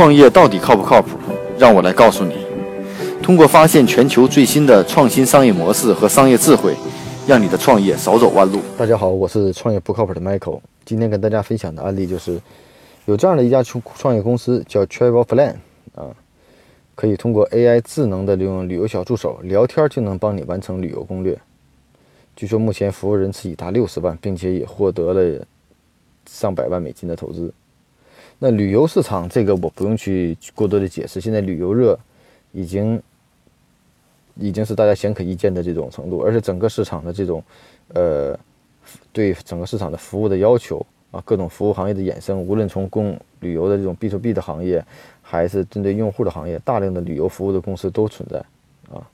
[0.00, 1.18] 创业到底靠不靠谱？
[1.58, 2.46] 让我来告诉你。
[3.22, 6.74] 通过发现全球最新的创新商业模式和商业智慧，
[7.26, 8.60] 让你的创业少走弯路。
[8.78, 10.60] 大家好，我是创业不靠谱的 Michael。
[10.86, 12.40] 今天跟大家分享的案例就是，
[13.04, 15.56] 有这样的一家创创业公司叫 Travel Plan
[15.94, 16.08] 啊，
[16.94, 21.38] 可以通过 AI 智能的利用旅游小助手聊天就能帮你完成旅游攻略。
[22.34, 25.44] 据说目前服务人次已达六十万，并且也获得了
[26.24, 27.52] 上百万美金的投资。
[28.42, 31.98] 那旅游市场这个我不用去过多的解释，现在旅游热
[32.52, 33.00] 已经
[34.34, 37.44] 已经是大家显可预见的这种程度，而且整个市场的这种
[37.92, 38.34] 呃
[39.12, 44.82] 对整个市场的服务的要求啊，各种服务行业的衍生，无论从供旅游的这种 B to B 的行业，
[45.20, 48.38] 还是针对用户的行业，大量的旅游服务的公司都存在
[48.90, 49.06] 啊。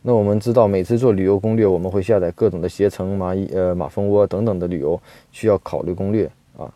[0.00, 4.98] 那我们知道，每次做旅游攻略，我们会下载各种的携程、蚂蚁、呃马蜂窝等等的旅游，
[5.32, 6.72] 需要考虑攻略啊。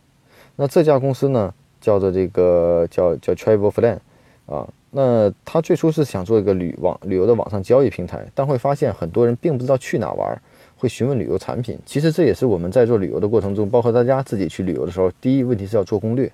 [0.54, 1.54] 那这家公司呢？
[1.88, 3.96] 叫做这个叫叫 Travel Plan，
[4.44, 10.38] 啊，那他最初是想做一个旅网旅游的网上交易平台，但会发现很多人并不知道去哪玩，
[10.76, 11.78] 会询问旅游产品。
[11.86, 16.30] 其实这也是我们在做旅游的过程中，包括大家自己去旅游的时候，第一问题是要做攻略，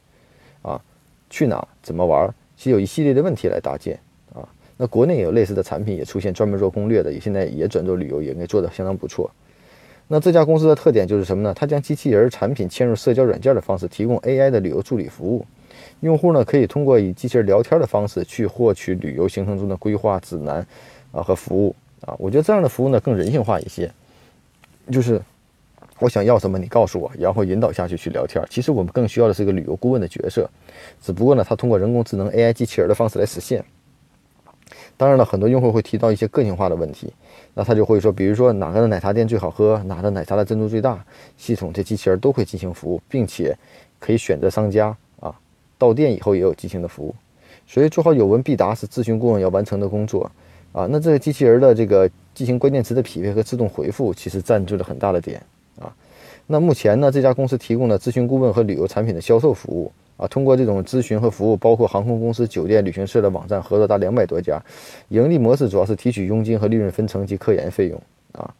[0.62, 0.83] 啊，
[1.30, 3.96] 去哪怎么玩，其实有一系列的问题来搭建，
[4.34, 4.42] 啊，
[4.77, 9.30] 那国内有类似的产品也出现专门做攻略的，也现在也转做旅游，也应该做的相当不错。
[10.06, 11.55] 那这家公司的特点就是什么呢？
[11.55, 15.44] 它将机器人产品嵌入社交软件的方式，提供 AI 的旅游助理服务。
[16.00, 20.64] 用户呢可以通过与机器人聊天的方式去获取旅游行程中的规划指南
[21.11, 22.14] 啊和服务啊。
[22.19, 23.91] 我觉得这样的服务呢更人性化一些，
[24.92, 25.20] 就是
[25.98, 28.44] 我想要什么你告诉我，然后引导下去去聊天。
[28.50, 30.48] 其实我们更需要的是一个旅游顾问的角色，
[31.00, 33.64] 只不过呢它通过人工智能 AI 机器人的方式来实现。
[34.96, 37.12] 当然了，很多用户会提到一些个性化的问题。
[37.52, 41.04] 那他就会说，比如说哪个的奶茶店最好喝，哪个奶茶的珍珠最大，
[41.36, 43.56] 系统这机器人都会进行服务，并且
[43.98, 45.34] 可以选择商家啊，
[45.78, 47.14] 到店以后也有进行的服务。
[47.66, 50.30] 所以做好有问必答是咨询顾问要完成的工作
[50.72, 50.86] 啊。
[50.90, 55.42] 那这个机器人的这个进行关键词的匹配和自动回复，其实占据了很大的点
[55.80, 55.92] 啊。
[56.46, 59.90] 那目前呢，这家公司提供的咨询顾问和旅游产品的销售服务。
[60.17, 64.63] 啊，通过这种咨询和服务，包括航空公司、酒店、旅行社的网站合作达两百多家，
[65.08, 68.01] 盈利模式主要是提取佣金和利润分成及科研费用
[68.33, 68.55] 啊。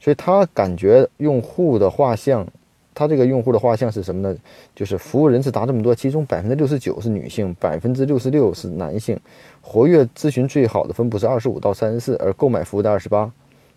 [0.00, 2.44] 所以他感觉用户的画像，
[2.92, 4.36] 他这个用户的画像是什么呢？
[4.74, 9.16] 就是服务人次达这么多，其中百分之六十九是女性，百分之六十六是男性，
[9.60, 13.30] 活跃咨询最好的分布是二十五到三十四，而购买服务的二十八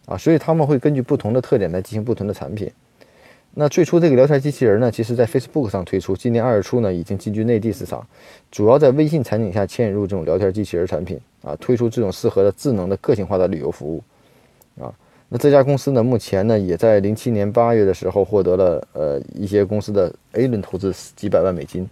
[0.07, 0.17] 啊。
[0.17, 2.71] 所以他们会根据不同的特点来进行不同的产品。
[3.57, 8.05] 那最初这个聊天机器人呢，其实在 Facebook 上推出，今年二月初呢已经进军内地市场，
[8.51, 14.03] 主要在微信场景下嵌入这种聊天机器人产品啊，推出这种适合的智能的个性化的旅游服务
[14.83, 14.93] 啊。
[15.29, 21.89] 那这家公司呢，目前呢也在零七年八月的时候获得了呃一些公司的 A 轮投资几百万美金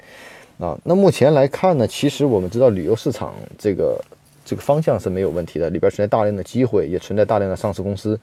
[0.60, 0.78] 啊。
[0.84, 4.04] 那目前来看呢，其实我们知道旅游市场这个
[4.44, 8.20] 这个方向是没有问题的，里边存在大量的机会，也存在大量的上市公司。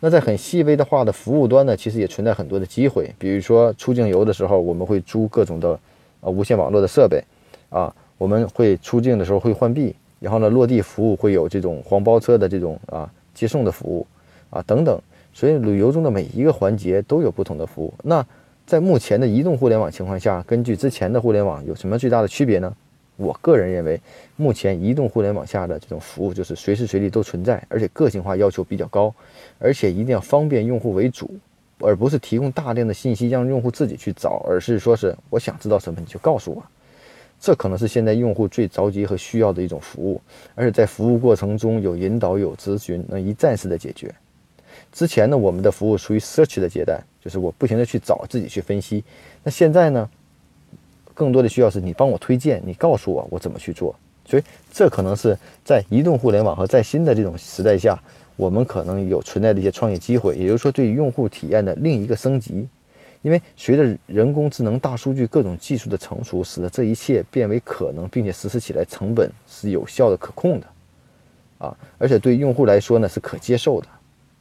[0.00, 3.14] 那在很细微的话的服务端呢，其实也存在很多的机会。
[3.18, 5.78] 比如说出境游的时候，我们会租各种的
[6.20, 7.22] 呃无线网络的设备，
[7.68, 14.06] 啊，我们会出境的时候会换币，然后呢落地服务会有这种黄包车的这种啊接送的服务，
[14.48, 14.98] 啊等等。
[15.32, 17.92] 所以旅游中的每一个环节都有不同的服务。
[18.02, 18.26] 那
[18.66, 22.74] 在目前的移动互联网情况下，根据之前的互联网有什么最大的区别呢？
[23.20, 24.00] 我个人认为，
[24.36, 29.14] 目前移动互联网下的这种服务就是随时随地都存在，而且个性化要求比较高，
[29.58, 31.30] 而且一定要方便用户为主，
[31.80, 36.62] 而不是提供大量的信息让用户自己去找，而是说是我想知道什么你就告诉我，
[37.38, 40.20] 这可能是现在用户最着急和需要的一种服务，
[40.54, 44.14] 而且在服务过程中有引导有咨询，能一站式的解决。
[44.92, 49.04] 之前呢，我们的服务属于 search 的阶段，就是我不停的去找自己去分析，
[49.42, 50.08] 那现在呢？
[51.14, 53.94] 更多的需要是你帮我推荐，你告诉我我怎么去做。
[54.24, 57.98] 所以这可能是在移动互联网和在新的这种时代下，
[58.36, 60.36] 我们可能有存在的一些创业机会。
[60.36, 62.68] 也就是说，对于用户体验的另一个升级。
[63.22, 70.66] 因为随着人工智能、大数据各种技术的成熟，使得这一切变为可能，并且实施起来成本是有效的、可控的。
[71.58, 73.88] 啊，而且对用户来说呢是可接受的。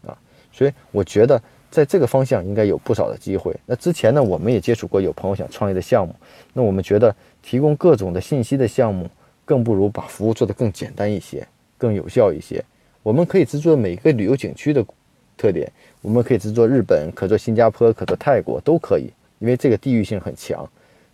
[0.10, 0.18] 啊，
[0.52, 1.42] 所以我觉得。
[1.70, 3.56] 在这个方向应该有不少的机会。
[3.66, 6.16] 那之前呢，我们也接触过有朋友想创业的项目。
[6.54, 9.10] 那我们觉得提供各种的信息的项目，
[9.46, 12.64] 更不如把服务做得更简单一些，更有效一些。
[13.04, 14.84] 我们可以制作每个旅游景区的
[15.38, 15.72] 特点，
[16.02, 20.68] 我们可以制作日本，可做新加坡，可做泰国，都可以，因为这个地域性很强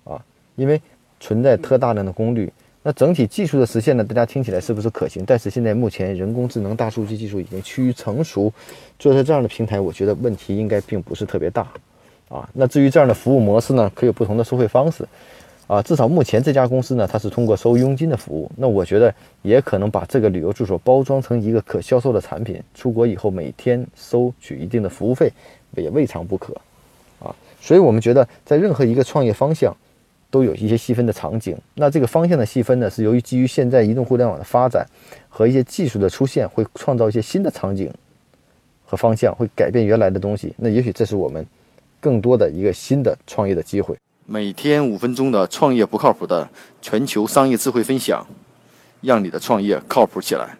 [0.03, 0.23] 啊，
[0.55, 0.81] 因为
[1.19, 2.51] 存在特大量的功率。
[2.87, 4.03] 那整体技术的实现呢？
[4.03, 5.23] 大家听起来是不是可行？
[5.25, 8.53] 但是现在目前人工智能、大数据技术已经趋于成熟，
[8.99, 11.67] 做出这样的平台，我觉得问题应该并不是特别大，
[12.29, 12.47] 啊。
[12.53, 15.03] 那至于这样的服务模式呢，可以有不同的收费方式，
[15.65, 18.51] 啊，至少目前这家公司呢，它是通过收佣金的服务。
[18.55, 19.11] 那我觉得
[19.41, 25.33] 也可能把这个旅游住所包装成一个可销售的产品，出国以后每天收取一定的服务费，
[25.75, 26.53] 也未尝不可。
[27.19, 29.75] 啊，所以我们觉得在任何一个创业方向，
[30.35, 31.57] 都有一些细分的场景。
[31.75, 34.85] 那这个方向的细分呢，是由于基于现在移动互联网的发展
[35.29, 37.89] 和一些技术的出现，会创造一些新的场景
[38.85, 40.53] 和方向，会改变原来的东西。
[40.57, 41.45] 那也许这是我们
[42.01, 43.95] 更多的一个新的创业的机会。
[44.25, 46.49] 每天五分钟的创业不靠谱的
[46.81, 48.27] 全球商业智慧分享，
[48.99, 50.57] 让你的创业靠谱起来。